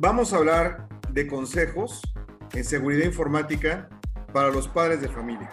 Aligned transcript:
Vamos 0.00 0.32
a 0.32 0.38
hablar 0.38 0.88
de 1.10 1.28
consejos 1.28 2.02
en 2.52 2.64
seguridad 2.64 3.04
informática 3.04 3.88
para 4.32 4.50
los 4.50 4.66
padres 4.66 5.00
de 5.00 5.08
familia. 5.08 5.50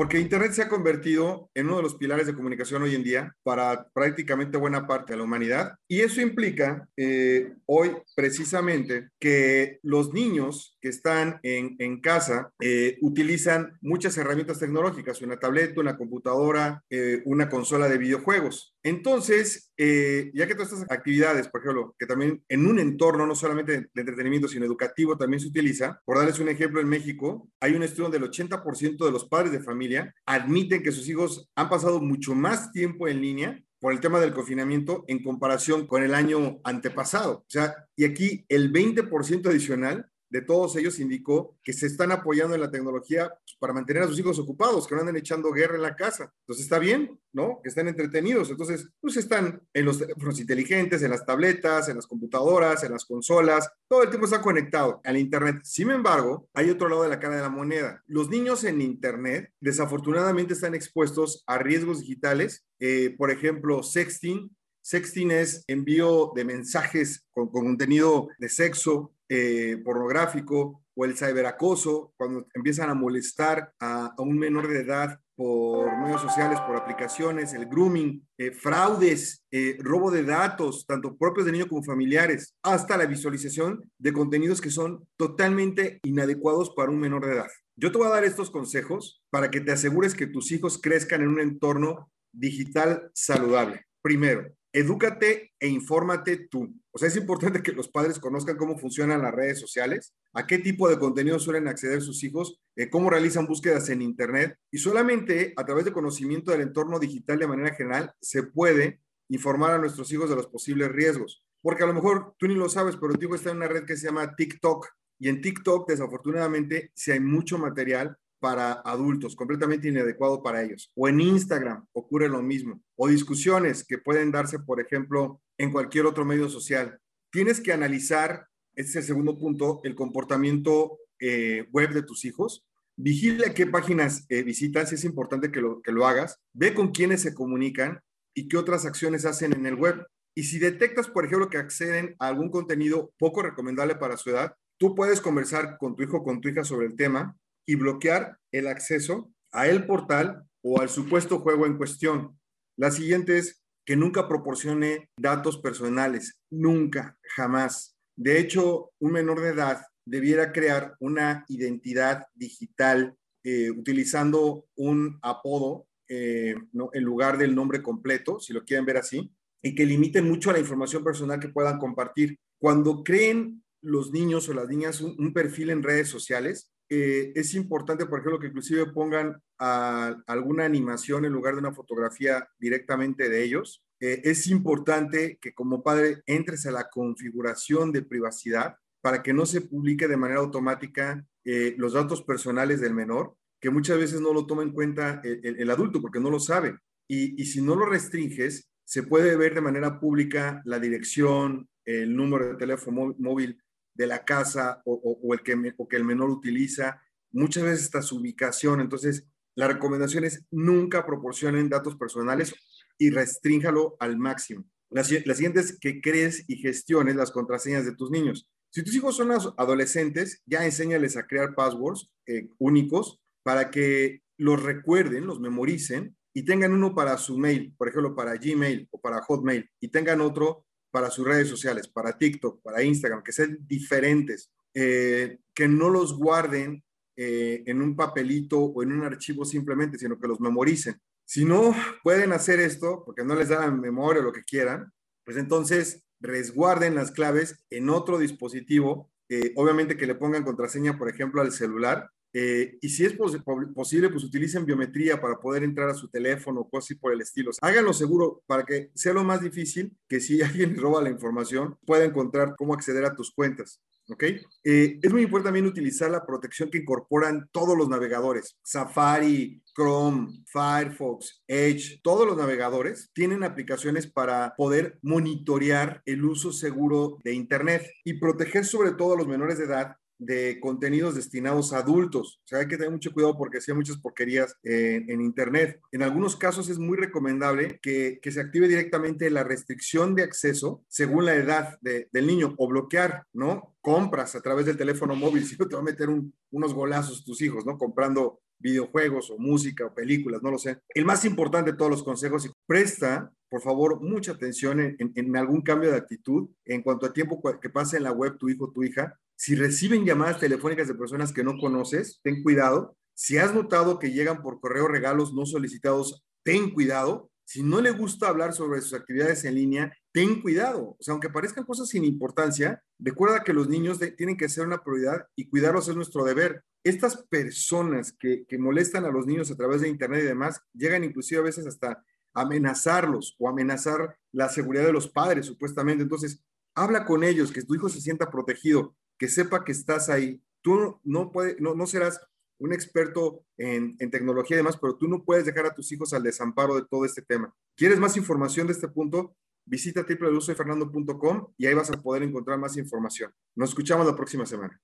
Porque 0.00 0.18
Internet 0.18 0.52
se 0.52 0.62
ha 0.62 0.68
convertido 0.68 1.50
en 1.54 1.66
uno 1.66 1.76
de 1.76 1.82
los 1.82 1.94
pilares 1.94 2.26
de 2.26 2.34
comunicación 2.34 2.82
hoy 2.82 2.94
en 2.94 3.02
día 3.02 3.36
para 3.42 3.86
prácticamente 3.92 4.56
buena 4.56 4.86
parte 4.86 5.12
de 5.12 5.18
la 5.18 5.24
humanidad. 5.24 5.74
Y 5.88 6.00
eso 6.00 6.20
implica 6.22 6.88
eh, 6.96 7.54
hoy 7.66 7.96
precisamente 8.14 9.10
que 9.18 9.78
los 9.82 10.14
niños 10.14 10.78
que 10.80 10.88
están 10.88 11.38
en, 11.42 12.00
casa 12.00 12.50
eh, 12.60 12.96
utilizan 13.02 13.78
muchas 13.82 14.16
herramientas 14.16 14.58
tecnológicas, 14.58 15.20
una 15.20 15.38
tableta, 15.38 15.80
una 15.80 15.98
computadora, 15.98 16.82
eh, 16.88 17.20
una 17.26 17.50
consola 17.50 17.88
de 17.88 17.98
videojuegos. 17.98 18.74
Entonces, 18.82 19.72
ya 19.76 20.46
que 20.46 20.54
todas 20.54 20.72
estas 20.72 20.90
actividades, 20.90 21.48
por 21.48 21.60
ejemplo, 21.60 21.94
que 21.98 22.06
también 22.06 22.42
en 22.48 22.66
un 22.66 22.78
entorno 22.78 23.26
no 23.26 23.34
solamente 23.34 23.72
de 23.92 24.00
entretenimiento, 24.00 24.48
sino 24.48 24.64
educativo, 24.64 25.16
también 25.16 25.40
se 25.40 25.48
utiliza, 25.48 26.00
por 26.04 26.18
darles 26.18 26.38
un 26.38 26.48
ejemplo, 26.48 26.80
en 26.80 26.88
México 26.88 27.48
hay 27.60 27.74
un 27.74 27.82
estudio 27.82 28.04
donde 28.04 28.18
el 28.18 28.30
80% 28.30 29.04
de 29.04 29.12
los 29.12 29.26
padres 29.26 29.52
de 29.52 29.60
familia 29.60 30.14
admiten 30.26 30.82
que 30.82 30.92
sus 30.92 31.08
hijos 31.08 31.50
han 31.54 31.68
pasado 31.68 32.00
mucho 32.00 32.34
más 32.34 32.72
tiempo 32.72 33.08
en 33.08 33.20
línea 33.20 33.62
por 33.78 33.94
el 33.94 34.00
tema 34.00 34.20
del 34.20 34.34
confinamiento 34.34 35.04
en 35.08 35.22
comparación 35.22 35.86
con 35.86 36.02
el 36.02 36.14
año 36.14 36.60
antepasado. 36.64 37.38
O 37.38 37.46
sea, 37.48 37.74
y 37.96 38.04
aquí 38.04 38.44
el 38.48 38.70
20% 38.72 39.46
adicional 39.48 40.09
de 40.30 40.42
todos 40.42 40.76
ellos 40.76 40.98
indicó 41.00 41.58
que 41.62 41.72
se 41.72 41.86
están 41.86 42.12
apoyando 42.12 42.54
en 42.54 42.60
la 42.60 42.70
tecnología 42.70 43.28
pues, 43.28 43.56
para 43.58 43.72
mantener 43.72 44.04
a 44.04 44.06
sus 44.06 44.18
hijos 44.18 44.38
ocupados, 44.38 44.86
que 44.86 44.94
no 44.94 45.00
anden 45.00 45.16
echando 45.16 45.50
guerra 45.50 45.74
en 45.74 45.82
la 45.82 45.96
casa. 45.96 46.32
Entonces 46.42 46.64
está 46.64 46.78
bien, 46.78 47.18
¿no? 47.32 47.60
Que 47.62 47.68
estén 47.68 47.88
entretenidos. 47.88 48.50
Entonces, 48.50 48.88
pues 49.00 49.16
están 49.16 49.60
en 49.74 49.84
los 49.84 49.98
teléfonos 49.98 50.40
inteligentes, 50.40 51.02
en 51.02 51.10
las 51.10 51.26
tabletas, 51.26 51.88
en 51.88 51.96
las 51.96 52.06
computadoras, 52.06 52.84
en 52.84 52.92
las 52.92 53.04
consolas, 53.04 53.68
todo 53.88 54.02
el 54.02 54.08
tiempo 54.08 54.26
está 54.26 54.40
conectado 54.40 55.00
al 55.04 55.16
Internet. 55.16 55.60
Sin 55.64 55.90
embargo, 55.90 56.48
hay 56.54 56.70
otro 56.70 56.88
lado 56.88 57.02
de 57.02 57.08
la 57.08 57.18
cara 57.18 57.36
de 57.36 57.42
la 57.42 57.50
moneda. 57.50 58.02
Los 58.06 58.30
niños 58.30 58.64
en 58.64 58.80
Internet 58.80 59.52
desafortunadamente 59.60 60.54
están 60.54 60.74
expuestos 60.74 61.42
a 61.46 61.58
riesgos 61.58 62.00
digitales, 62.00 62.64
eh, 62.78 63.14
por 63.18 63.30
ejemplo, 63.30 63.82
sexting, 63.82 64.50
Sexting 64.82 65.30
es 65.30 65.64
envío 65.68 66.32
de 66.34 66.44
mensajes 66.44 67.26
con, 67.30 67.48
contenido 67.50 68.28
de 68.38 68.48
sexo, 68.48 69.12
eh, 69.32 69.80
pornográfico 69.84 70.82
o 70.92 71.04
el 71.04 71.16
ciberacoso, 71.16 72.12
cuando 72.16 72.48
empiezan 72.52 72.90
a 72.90 72.94
molestar 72.94 73.72
a, 73.78 74.12
un 74.18 74.36
menor 74.36 74.66
de 74.66 74.80
edad 74.80 75.20
por 75.36 75.96
medios 75.98 76.20
sociales, 76.20 76.58
por 76.62 76.76
aplicaciones, 76.76 77.54
el 77.54 77.66
grooming, 77.66 78.26
eh, 78.36 78.50
fraudes, 78.50 79.44
eh, 79.52 79.78
robo 79.78 80.10
de 80.10 80.24
datos, 80.24 80.84
tanto 80.84 81.16
propios 81.16 81.46
de 81.46 81.52
niño 81.52 81.68
como 81.68 81.84
familiares, 81.84 82.56
hasta 82.64 82.96
la 82.96 83.06
visualización 83.06 83.88
de 83.98 84.12
contenidos 84.12 84.60
que 84.60 84.70
son 84.70 85.06
totalmente 85.16 86.00
inadecuados 86.02 86.70
para 86.70 86.90
un 86.90 86.98
menor 86.98 87.24
de 87.24 87.34
edad. 87.34 87.48
Yo 87.76 87.92
te 87.92 87.98
voy 87.98 88.08
a 88.08 88.10
dar 88.10 88.24
estos 88.24 88.50
consejos 88.50 89.22
para 89.30 89.48
que 89.48 89.60
te 89.60 89.70
asegures 89.70 90.14
que 90.14 90.26
tus 90.26 90.50
hijos 90.50 90.76
crezcan 90.76 91.22
en 91.22 91.28
un 91.28 91.40
entorno 91.40 92.10
digital 92.32 93.12
saludable. 93.14 93.86
Primero, 94.02 94.52
edúcate 94.72 95.52
e 95.58 95.68
infórmate 95.68 96.48
tú. 96.48 96.72
O 96.92 96.98
sea, 96.98 97.08
es 97.08 97.16
importante 97.16 97.62
que 97.62 97.72
los 97.72 97.88
padres 97.88 98.18
conozcan 98.18 98.56
cómo 98.56 98.78
funcionan 98.78 99.22
las 99.22 99.34
redes 99.34 99.58
sociales, 99.58 100.14
a 100.32 100.46
qué 100.46 100.58
tipo 100.58 100.88
de 100.88 100.98
contenido 100.98 101.38
suelen 101.38 101.68
acceder 101.68 102.02
sus 102.02 102.22
hijos, 102.24 102.60
eh, 102.76 102.88
cómo 102.88 103.10
realizan 103.10 103.46
búsquedas 103.46 103.88
en 103.90 104.02
Internet 104.02 104.56
y 104.70 104.78
solamente 104.78 105.52
a 105.56 105.64
través 105.64 105.84
de 105.84 105.92
conocimiento 105.92 106.50
del 106.52 106.62
entorno 106.62 106.98
digital 106.98 107.38
de 107.38 107.46
manera 107.46 107.74
general 107.74 108.12
se 108.20 108.42
puede 108.42 109.00
informar 109.28 109.72
a 109.72 109.78
nuestros 109.78 110.12
hijos 110.12 110.30
de 110.30 110.36
los 110.36 110.46
posibles 110.46 110.90
riesgos. 110.90 111.44
Porque 111.62 111.84
a 111.84 111.86
lo 111.86 111.94
mejor 111.94 112.34
tú 112.38 112.46
ni 112.46 112.54
lo 112.54 112.68
sabes, 112.68 112.96
pero 112.96 113.14
tu 113.14 113.26
hijo 113.26 113.34
está 113.34 113.50
en 113.50 113.58
una 113.58 113.68
red 113.68 113.84
que 113.84 113.96
se 113.96 114.06
llama 114.06 114.34
TikTok 114.34 114.88
y 115.18 115.28
en 115.28 115.40
TikTok 115.40 115.88
desafortunadamente 115.88 116.90
si 116.94 117.12
hay 117.12 117.20
mucho 117.20 117.58
material 117.58 118.16
para 118.40 118.72
adultos, 118.72 119.36
completamente 119.36 119.88
inadecuado 119.88 120.42
para 120.42 120.62
ellos. 120.62 120.90
O 120.96 121.08
en 121.08 121.20
Instagram 121.20 121.86
ocurre 121.92 122.28
lo 122.28 122.42
mismo. 122.42 122.82
O 122.96 123.06
discusiones 123.06 123.84
que 123.84 123.98
pueden 123.98 124.32
darse, 124.32 124.58
por 124.58 124.80
ejemplo, 124.80 125.40
en 125.58 125.70
cualquier 125.70 126.06
otro 126.06 126.24
medio 126.24 126.48
social. 126.48 126.98
Tienes 127.30 127.60
que 127.60 127.72
analizar, 127.72 128.46
este 128.74 128.90
es 128.90 128.96
el 128.96 129.02
segundo 129.04 129.38
punto, 129.38 129.80
el 129.84 129.94
comportamiento 129.94 130.98
eh, 131.20 131.68
web 131.70 131.92
de 131.92 132.02
tus 132.02 132.24
hijos. 132.24 132.64
Vigila 132.96 133.54
qué 133.54 133.66
páginas 133.66 134.26
eh, 134.28 134.42
visitas, 134.42 134.92
es 134.92 135.04
importante 135.04 135.52
que 135.52 135.60
lo, 135.60 135.80
que 135.82 135.92
lo 135.92 136.06
hagas. 136.06 136.40
Ve 136.52 136.74
con 136.74 136.90
quiénes 136.90 137.20
se 137.22 137.34
comunican 137.34 138.00
y 138.34 138.48
qué 138.48 138.56
otras 138.56 138.86
acciones 138.86 139.26
hacen 139.26 139.52
en 139.52 139.66
el 139.66 139.74
web. 139.74 140.06
Y 140.34 140.44
si 140.44 140.58
detectas, 140.58 141.08
por 141.08 141.26
ejemplo, 141.26 141.50
que 141.50 141.58
acceden 141.58 142.16
a 142.18 142.28
algún 142.28 142.50
contenido 142.50 143.12
poco 143.18 143.42
recomendable 143.42 143.96
para 143.96 144.16
su 144.16 144.30
edad, 144.30 144.54
tú 144.78 144.94
puedes 144.94 145.20
conversar 145.20 145.76
con 145.78 145.94
tu 145.94 146.02
hijo 146.02 146.18
o 146.18 146.24
con 146.24 146.40
tu 146.40 146.48
hija 146.48 146.64
sobre 146.64 146.86
el 146.86 146.96
tema 146.96 147.36
y 147.70 147.76
bloquear 147.76 148.36
el 148.50 148.66
acceso 148.66 149.32
a 149.52 149.68
el 149.68 149.86
portal 149.86 150.42
o 150.60 150.80
al 150.80 150.88
supuesto 150.88 151.38
juego 151.38 151.66
en 151.66 151.76
cuestión. 151.76 152.36
La 152.76 152.90
siguiente 152.90 153.38
es 153.38 153.62
que 153.86 153.94
nunca 153.94 154.26
proporcione 154.26 155.08
datos 155.16 155.58
personales, 155.58 156.40
nunca, 156.50 157.16
jamás. 157.36 157.96
De 158.16 158.40
hecho, 158.40 158.90
un 158.98 159.12
menor 159.12 159.40
de 159.40 159.50
edad 159.50 159.82
debiera 160.04 160.50
crear 160.50 160.96
una 160.98 161.44
identidad 161.46 162.26
digital 162.34 163.14
eh, 163.44 163.70
utilizando 163.70 164.66
un 164.74 165.20
apodo 165.22 165.86
eh, 166.08 166.56
en 166.92 167.04
lugar 167.04 167.38
del 167.38 167.54
nombre 167.54 167.82
completo, 167.82 168.40
si 168.40 168.52
lo 168.52 168.64
quieren 168.64 168.84
ver 168.84 168.96
así, 168.96 169.32
y 169.62 169.76
que 169.76 169.86
limiten 169.86 170.28
mucho 170.28 170.50
la 170.50 170.58
información 170.58 171.04
personal 171.04 171.38
que 171.38 171.50
puedan 171.50 171.78
compartir. 171.78 172.36
Cuando 172.58 173.04
creen 173.04 173.62
los 173.80 174.10
niños 174.10 174.48
o 174.48 174.54
las 174.54 174.68
niñas 174.68 175.00
un 175.00 175.32
perfil 175.32 175.70
en 175.70 175.84
redes 175.84 176.08
sociales, 176.08 176.72
eh, 176.92 177.32
es 177.36 177.54
importante, 177.54 178.04
por 178.06 178.18
ejemplo, 178.18 178.40
que 178.40 178.48
inclusive 178.48 178.86
pongan 178.86 179.40
alguna 179.58 180.64
animación 180.64 181.24
en 181.24 181.32
lugar 181.32 181.54
de 181.54 181.60
una 181.60 181.72
fotografía 181.72 182.48
directamente 182.58 183.28
de 183.28 183.44
ellos. 183.44 183.84
Eh, 184.00 184.22
es 184.24 184.48
importante 184.48 185.38
que 185.40 185.52
como 185.52 185.82
padre 185.82 186.22
entres 186.26 186.66
a 186.66 186.72
la 186.72 186.88
configuración 186.88 187.92
de 187.92 188.02
privacidad 188.02 188.76
para 189.02 189.22
que 189.22 189.32
no 189.32 189.46
se 189.46 189.60
publique 189.60 190.08
de 190.08 190.16
manera 190.16 190.40
automática 190.40 191.24
eh, 191.44 191.74
los 191.78 191.92
datos 191.92 192.22
personales 192.22 192.80
del 192.80 192.94
menor, 192.94 193.36
que 193.60 193.70
muchas 193.70 193.98
veces 193.98 194.20
no 194.20 194.32
lo 194.32 194.46
toma 194.46 194.62
en 194.62 194.72
cuenta 194.72 195.20
el, 195.22 195.70
adulto 195.70 196.00
porque 196.00 196.18
no 196.18 196.30
lo 196.30 196.40
sabe. 196.40 196.76
Y, 197.06 197.40
y 197.40 197.46
si 197.46 197.62
no 197.62 197.76
lo 197.76 197.86
restringes, 197.86 198.68
se 198.84 199.02
puede 199.04 199.36
ver 199.36 199.54
de 199.54 199.60
manera 199.60 200.00
pública 200.00 200.62
la 200.64 200.80
dirección, 200.80 201.68
el 201.84 202.16
número 202.16 202.48
de 202.48 202.54
teléfono 202.56 203.14
móvil 203.18 203.62
de 203.94 204.06
la 204.06 204.24
casa 204.24 204.82
o, 204.84 205.34
el 205.34 205.42
que, 205.42 205.74
que 205.88 205.96
el 205.96 206.04
menor 206.04 206.30
utiliza, 206.30 207.02
muchas 207.32 207.64
veces 207.64 207.82
está 207.82 208.02
su 208.02 208.16
ubicación. 208.16 208.80
Entonces, 208.80 209.26
la 209.54 209.68
recomendación 209.68 210.24
es 210.24 210.44
nunca 210.50 211.04
proporcionen 211.04 211.68
datos 211.68 211.96
personales 211.96 212.54
y 212.98 213.10
restrínjalo 213.10 213.96
al 214.00 214.16
máximo. 214.16 214.64
La, 214.90 215.04
siguiente 215.04 215.60
es 215.60 215.78
que 215.78 216.00
crees 216.00 216.44
y 216.48 216.56
gestiones 216.56 217.14
las 217.14 217.30
contraseñas 217.30 217.84
de 217.84 217.94
tus 217.94 218.10
niños. 218.10 218.48
Si 218.70 218.82
tus 218.82 218.94
hijos 218.94 219.16
son 219.16 219.30
adolescentes, 219.56 220.42
ya 220.46 220.64
enséñales 220.64 221.16
a 221.16 221.26
crear 221.26 221.54
passwords 221.54 222.10
eh, 222.26 222.48
únicos 222.58 223.20
para 223.42 223.70
que 223.70 224.22
los 224.36 224.62
recuerden, 224.62 225.26
los 225.26 225.40
memoricen 225.40 226.16
y 226.34 226.44
tengan 226.44 226.72
uno 226.72 226.94
para 226.94 227.16
su 227.18 227.38
mail, 227.38 227.74
por 227.76 227.88
ejemplo, 227.88 228.14
para 228.14 228.36
Gmail 228.36 228.88
o 228.90 229.00
para 229.00 229.20
Hotmail, 229.22 229.68
y 229.80 229.88
tengan 229.88 230.20
otro 230.20 230.66
para 230.90 231.10
sus 231.10 231.26
redes 231.26 231.48
sociales, 231.48 231.88
para 231.88 232.16
TikTok, 232.16 232.62
para 232.62 232.82
Instagram, 232.82 233.22
que 233.22 233.32
sean 233.32 233.58
diferentes, 233.66 234.50
eh, 234.74 235.38
que 235.54 235.68
no 235.68 235.88
los 235.88 236.16
guarden 236.16 236.82
eh, 237.16 237.62
en 237.66 237.82
un 237.82 237.96
papelito 237.96 238.58
o 238.58 238.82
en 238.82 238.92
un 238.92 239.04
archivo 239.04 239.44
simplemente, 239.44 239.98
sino 239.98 240.18
que 240.18 240.28
los 240.28 240.40
memoricen. 240.40 241.00
Si 241.24 241.44
no 241.44 241.74
pueden 242.02 242.32
hacer 242.32 242.60
esto, 242.60 243.02
porque 243.04 243.24
no 243.24 243.34
les 243.34 243.50
dan 243.50 243.80
memoria 243.80 244.20
o 244.20 244.24
lo 244.24 244.32
que 244.32 244.42
quieran, 244.42 244.92
pues 245.24 245.36
entonces 245.36 246.02
resguarden 246.20 246.94
las 246.94 247.12
claves 247.12 247.64
en 247.70 247.88
otro 247.88 248.18
dispositivo, 248.18 249.10
eh, 249.28 249.52
obviamente 249.56 249.96
que 249.96 250.06
le 250.06 250.14
pongan 250.14 250.44
contraseña, 250.44 250.98
por 250.98 251.08
ejemplo, 251.08 251.40
al 251.40 251.52
celular, 251.52 252.10
eh, 252.32 252.78
y 252.80 252.88
si 252.88 253.04
es 253.04 253.14
posible, 253.14 254.08
pues 254.08 254.24
utilicen 254.24 254.64
biometría 254.64 255.20
para 255.20 255.38
poder 255.38 255.64
entrar 255.64 255.88
a 255.88 255.94
su 255.94 256.08
teléfono 256.08 256.60
o 256.60 256.68
cosas 256.68 256.86
así 256.86 256.94
por 256.94 257.12
el 257.12 257.20
estilo. 257.20 257.50
Háganlo 257.60 257.92
seguro 257.92 258.42
para 258.46 258.64
que 258.64 258.90
sea 258.94 259.12
lo 259.12 259.24
más 259.24 259.40
difícil 259.40 259.96
que 260.08 260.20
si 260.20 260.40
alguien 260.42 260.76
roba 260.76 261.02
la 261.02 261.10
información, 261.10 261.76
pueda 261.84 262.04
encontrar 262.04 262.54
cómo 262.56 262.74
acceder 262.74 263.04
a 263.04 263.14
tus 263.14 263.32
cuentas. 263.32 263.80
¿Ok? 264.08 264.24
Eh, 264.64 264.98
es 265.00 265.12
muy 265.12 265.22
importante 265.22 265.48
también 265.50 265.66
utilizar 265.66 266.10
la 266.10 266.26
protección 266.26 266.68
que 266.68 266.78
incorporan 266.78 267.48
todos 267.52 267.78
los 267.78 267.88
navegadores. 267.88 268.58
Safari, 268.60 269.62
Chrome, 269.72 270.42
Firefox, 270.46 271.44
Edge, 271.46 272.00
todos 272.02 272.26
los 272.26 272.36
navegadores 272.36 273.10
tienen 273.12 273.44
aplicaciones 273.44 274.08
para 274.08 274.54
poder 274.56 274.98
monitorear 275.02 276.02
el 276.06 276.24
uso 276.24 276.52
seguro 276.52 277.18
de 277.22 277.34
Internet 277.34 277.88
y 278.02 278.14
proteger 278.14 278.64
sobre 278.64 278.92
todo 278.92 279.14
a 279.14 279.16
los 279.16 279.28
menores 279.28 279.58
de 279.58 279.66
edad 279.66 279.96
de 280.20 280.60
contenidos 280.60 281.14
destinados 281.14 281.72
a 281.72 281.78
adultos. 281.78 282.40
O 282.44 282.46
sea, 282.46 282.60
hay 282.60 282.68
que 282.68 282.76
tener 282.76 282.92
mucho 282.92 283.12
cuidado 283.12 283.36
porque 283.36 283.58
hay 283.66 283.74
muchas 283.74 283.96
porquerías 283.96 284.54
en 284.62 285.20
Internet. 285.20 285.80
En 285.90 286.02
algunos 286.02 286.36
casos 286.36 286.68
es 286.68 286.78
muy 286.78 286.96
recomendable 286.96 287.80
que, 287.82 288.20
que, 288.22 288.30
se 288.30 288.40
active 288.40 288.68
directamente 288.68 289.30
la 289.30 289.44
restricción 289.44 290.14
de 290.14 290.22
acceso 290.22 290.84
según 290.88 291.24
la 291.24 291.34
edad 291.34 291.78
del 291.80 292.26
niño 292.26 292.54
o 292.58 292.68
bloquear, 292.68 293.24
¿no? 293.32 293.74
Compras 293.80 294.34
a 294.36 294.42
través 294.42 294.66
del 294.66 294.76
teléfono 294.76 295.16
móvil, 295.16 295.44
si 295.46 295.56
no 295.56 295.66
te 295.66 295.74
va 295.74 295.80
a 295.80 295.84
meter 295.84 296.08
unos 296.50 296.74
golazos 296.74 297.24
tus 297.24 297.40
hijos, 297.40 297.64
¿no? 297.64 297.78
Comprando 297.78 298.40
videojuegos 298.58 299.30
o 299.30 299.38
música 299.38 299.86
o 299.86 299.94
películas, 299.94 300.42
no 300.42 300.50
lo 300.50 300.58
sé. 300.58 300.78
El 300.90 301.06
más 301.06 301.24
importante 301.24 301.72
de 301.72 301.78
todos 301.78 301.90
los 301.90 302.02
consejos, 302.02 302.50
presta, 302.66 303.32
por 303.50 303.60
favor, 303.60 304.00
mucha 304.00 304.32
atención 304.32 304.78
en, 304.78 305.36
algún 305.36 305.62
cambio 305.62 305.90
de 305.90 305.96
actitud 305.96 306.48
en 306.64 306.82
cuanto 306.82 307.06
a 307.06 307.12
tiempo 307.12 307.42
que 307.60 307.68
pase 307.68 307.96
en 307.96 308.04
la 308.04 308.12
web 308.12 308.38
tu 308.38 308.48
hijo 308.48 308.66
o 308.66 308.70
tu 308.70 308.84
hija. 308.84 309.18
Si 309.34 309.56
reciben 309.56 310.04
llamadas 310.04 310.38
telefónicas 310.38 310.86
de 310.86 310.94
personas 310.94 311.32
que 311.32 311.42
no 311.42 311.58
conoces, 311.58 312.20
ten 312.22 312.44
cuidado. 312.44 312.96
Si 313.12 313.38
has 313.38 313.52
notado 313.52 313.98
que 313.98 314.12
llegan 314.12 314.40
por 314.40 314.60
correo 314.60 314.86
regalos 314.86 315.34
no 315.34 315.46
solicitados, 315.46 316.22
ten 316.44 316.70
cuidado. 316.70 317.28
Si 317.44 317.64
no 317.64 317.80
le 317.80 317.90
gusta 317.90 318.28
hablar 318.28 318.52
sobre 318.52 318.80
sus 318.82 318.94
actividades 318.94 319.44
en 319.44 319.56
línea, 319.56 319.92
ten 320.12 320.40
cuidado. 320.40 320.96
O 320.96 320.98
sea, 321.00 321.10
aunque 321.10 321.28
parezcan 321.28 321.64
cosas 321.64 321.88
sin 321.88 322.04
importancia, 322.04 322.84
recuerda 323.00 323.42
que 323.42 323.52
los 323.52 323.68
niños 323.68 323.98
tienen 324.16 324.36
que 324.36 324.48
ser 324.48 324.64
una 324.64 324.84
prioridad 324.84 325.26
y 325.34 325.48
cuidarlos 325.48 325.88
es 325.88 325.96
nuestro 325.96 326.24
deber. 326.24 326.62
Estas 326.84 327.16
personas 327.26 328.12
que, 328.12 328.44
que 328.46 328.58
molestan 328.58 329.04
a 329.06 329.10
los 329.10 329.26
niños 329.26 329.50
a 329.50 329.56
través 329.56 329.80
de 329.80 329.88
Internet 329.88 330.22
y 330.22 330.28
demás, 330.28 330.60
llegan 330.72 331.02
inclusive 331.02 331.40
a 331.40 331.44
veces 331.44 331.66
hasta 331.66 332.04
amenazarlos 332.34 333.36
o 333.38 333.48
amenazar 333.48 334.16
la 334.32 334.48
seguridad 334.48 334.84
de 334.84 334.92
los 334.92 335.08
padres, 335.08 335.46
supuestamente. 335.46 336.02
Entonces, 336.02 336.42
habla 336.74 337.04
con 337.04 337.24
ellos, 337.24 337.52
que 337.52 337.62
tu 337.62 337.74
hijo 337.74 337.88
se 337.88 338.00
sienta 338.00 338.30
protegido, 338.30 338.94
que 339.18 339.28
sepa 339.28 339.64
que 339.64 339.72
estás 339.72 340.08
ahí. 340.08 340.42
Tú 340.62 341.00
no, 341.04 341.32
puede, 341.32 341.56
no, 341.60 341.74
no 341.74 341.86
serás 341.86 342.20
un 342.58 342.72
experto 342.72 343.44
en, 343.56 343.96
en, 343.98 344.10
tecnología 344.10 344.56
y 344.56 344.58
demás, 344.58 344.76
pero 344.76 344.96
tú 344.96 345.08
no 345.08 345.24
puedes 345.24 345.46
dejar 345.46 345.66
a 345.66 345.74
tus 345.74 345.90
hijos 345.92 346.12
al 346.12 346.22
desamparo 346.22 346.74
de 346.74 346.84
todo 346.84 347.06
este 347.06 347.22
tema. 347.22 347.54
¿Quieres 347.74 347.98
más 347.98 348.16
información 348.16 348.66
de 348.66 348.74
este 348.74 348.88
punto? 348.88 349.34
Visita 349.64 350.04
www.fernando.com 350.06 351.54
y 351.56 351.66
ahí 351.66 351.74
vas 351.74 351.90
a 351.90 352.02
poder 352.02 352.22
encontrar 352.22 352.58
más 352.58 352.76
información. 352.76 353.32
Nos 353.54 353.70
escuchamos 353.70 354.06
la 354.06 354.14
próxima 354.14 354.44
semana. 354.44 354.78